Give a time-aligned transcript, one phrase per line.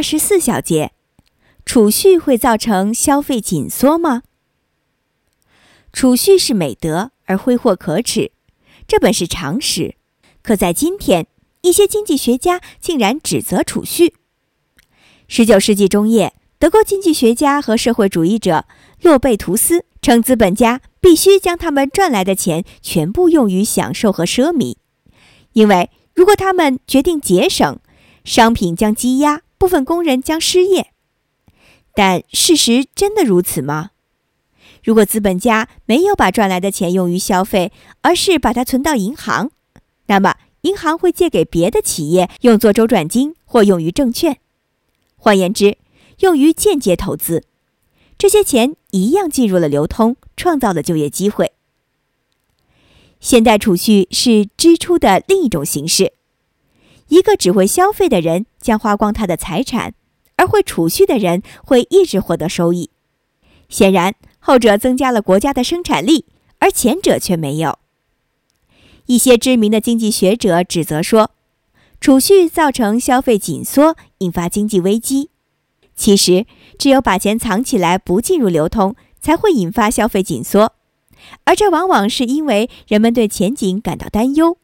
[0.00, 0.92] 二十四小节，
[1.66, 4.22] 储蓄会造成消费紧缩吗？
[5.92, 8.32] 储蓄是美德，而挥霍可耻，
[8.88, 9.96] 这本是常识。
[10.40, 11.26] 可在今天，
[11.60, 14.14] 一些经济学家竟然指责储蓄。
[15.28, 18.64] 十九世纪中叶，德国经济学家和社会主义者
[19.02, 24.76] 洛贝图斯称，资本家必须将他们赚来的钱全部用于享受和奢靡，
[25.52, 27.78] 因为如果他们决定节省，
[28.24, 30.90] 商品将积压，部分工人将失业。
[31.94, 33.90] 但事实真的如此吗？
[34.82, 39.50] 如果资本家没有把赚来的钱用于消费，而是把它存到银行，
[40.06, 44.38] 那么银行会借给别的企业用作周转金或用于证券，
[45.16, 45.76] 换言之，
[46.20, 47.44] 用于间接投资。
[48.16, 51.52] 这些钱一样进入了流通，创造了就业机会。
[53.20, 56.14] 现代储蓄是支出的另一种形式。
[57.10, 59.94] 一个只会消费的人将花光他的财产，
[60.36, 62.90] 而会储蓄的人会一直获得收益。
[63.68, 64.14] 显然。
[64.42, 66.24] 后者增加了国家的生产力，
[66.60, 67.78] 而前者却没有。
[69.04, 71.32] 一些知名的经济学者指责说，
[72.00, 75.28] 储蓄造成消费紧缩，引发经济危机。
[75.94, 76.46] 其实，
[76.78, 80.72] 只有把钱藏起来不进入流通，才会引发消费紧缩，
[81.44, 84.56] 而这往往是因为人们对前景感到担忧，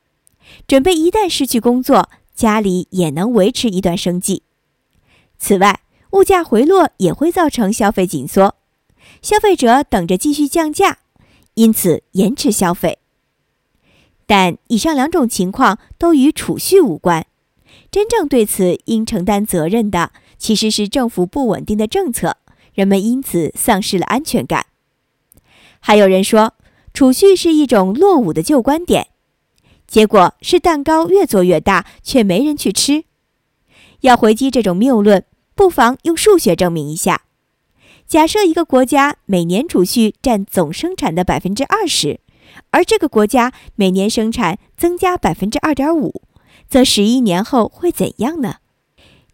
[0.67, 4.43] 准备一旦失去工作，家里也能维持一段生计。
[5.39, 5.81] 此外，
[6.13, 8.55] 物价回落也会造成消费紧缩。
[9.23, 10.99] 消费者等着继续降价，
[11.55, 12.99] 因此延迟消费。
[14.27, 17.27] 但以上两种情况都与储蓄无关，
[17.91, 22.37] 真正对此应承担责任的其实是政府不稳定的政策，
[22.75, 24.67] 人们因此丧失了安全感。
[25.81, 26.55] 还有人说，
[26.93, 29.09] 储蓄是一种落伍的旧观点，
[29.87, 33.05] 结果是蛋糕越做越大，却没人去吃。
[34.01, 37.23] 要回击这种谬论，不妨用数学证明一下。
[38.07, 42.21] 假设一个国家每年储蓄占总生产的百分之二十，
[42.71, 46.23] 而这个国家每年生产增加百分之二点五，
[46.69, 48.57] 则十一年后会怎样呢？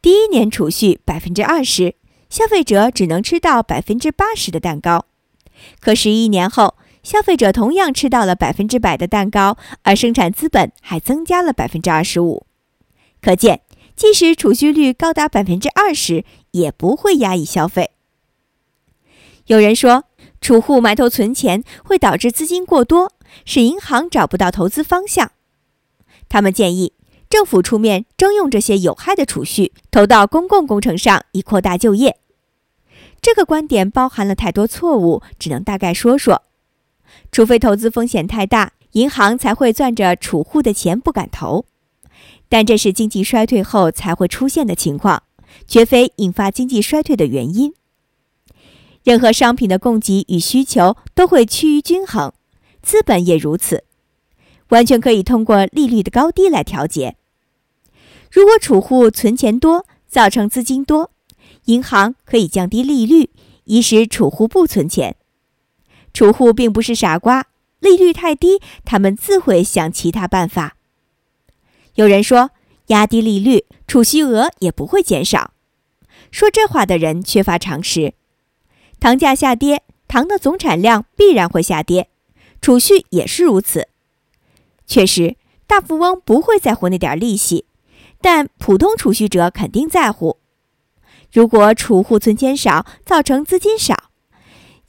[0.01, 1.97] 第一年储蓄百分之二十，
[2.31, 5.07] 消费者只能吃到百分之八十的蛋糕；
[5.81, 12.47] 可十一年后，消费者同样吃到了百分之百的蛋糕，而生产资本还增加了百分之二十五。
[13.21, 13.63] 可见，
[13.97, 17.91] 即使储蓄率高达百分之二十，也不会压抑消费。
[19.47, 20.05] 有人说，
[20.41, 23.13] 储户埋头存钱会导致资金过多，
[23.45, 25.33] 使银行找不到投资方向。
[26.29, 26.95] 他们建议
[27.29, 32.19] 政府出面征用这些有害的储蓄，投到公共工程上，以扩大就业。
[33.21, 36.43] 这个观点包含了太多错误，只能大概说说。
[37.31, 41.65] 除非投资风险太大，银行才会攥着储户的钱不敢投。
[42.49, 45.23] 但这是经济衰退后才会出现的情况，
[45.67, 47.73] 绝非引发经济衰退的原因。
[49.03, 52.33] 任何商品的供给与需求都会趋于均衡，
[52.83, 53.85] 资本也如此，
[54.69, 57.17] 完全可以通过利率的高低来调节。
[58.31, 61.11] 如果储户存钱多，造成资金多，
[61.65, 63.31] 银行可以降低利率，
[63.65, 65.17] 以使储户不存钱。
[66.13, 67.47] 储户并不是傻瓜，
[67.81, 70.77] 利率太低，他们自会想其他办法。
[71.95, 72.51] 有人说，
[72.87, 75.53] 压低利率，储蓄额也不会减少。
[76.31, 78.15] 说这话的人缺乏常识。
[79.01, 82.09] 糖价下跌，糖的总产量必然会下跌，
[82.61, 83.89] 储蓄也是如此。
[84.87, 85.37] 确实，
[85.67, 87.67] 大富翁不会在乎那点利息，
[88.21, 90.39] 但普通储蓄者肯定在乎。
[91.33, 94.11] 如果储户存钱少，造成资金少，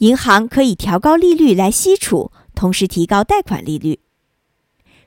[0.04, 4.02] 银行可以调高利率来吸储，同时提高贷款利率。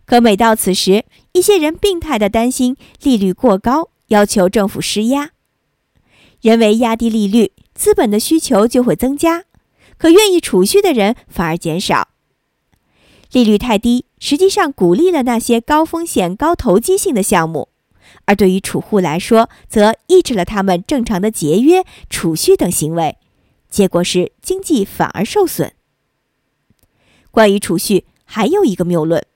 [0.06, 5.32] 可每到此时，一些人病态地担心利率过高，要求政府施压，
[6.40, 7.52] 人为压低利率。
[7.74, 9.44] 资本的需求就会增加，
[9.98, 12.08] 可愿意储蓄的人反而减少。
[13.32, 17.68] 利率太低，实际上鼓励了那些高风险、高投机性的项目；
[18.24, 23.18] 而对于储户来说，则抑制了他们正常的节约、储蓄等行为，
[23.76, 25.74] 结果是经济反而受损。
[27.30, 29.26] 关于储蓄，还有一个谬论，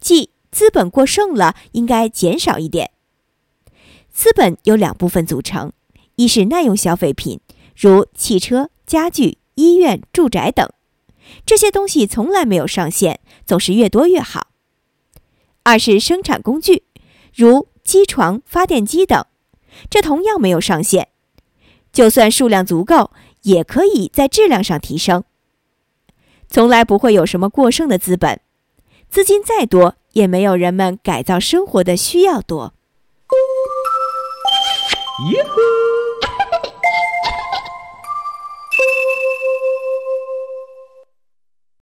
[0.00, 2.92] 即资本过剩了，应该减少一点。
[4.10, 5.74] 资本由两部分组成，
[6.16, 7.40] 一是耐用消费品。
[7.76, 10.66] 如汽车、家具、医院、住宅等，
[11.44, 14.46] 这些东西从来没有上限，总是越多越好。
[15.62, 16.84] 二是生产工具，
[17.34, 19.26] 如机床、发电机等，
[19.90, 21.08] 这同样没有上限，
[21.92, 23.10] 就算数量足够，
[23.42, 25.24] 也可以在质量上提升。
[26.48, 28.40] 从来不会有什么过剩的资本，
[29.08, 32.74] 资金再多，也没有人们改造生活的需要多。